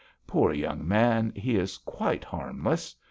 [0.25, 1.31] Poor young man!
[1.35, 2.95] he is quite harmless.